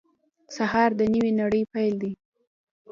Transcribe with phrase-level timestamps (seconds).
[0.55, 2.13] سهار د نوې نړۍ پیل دی.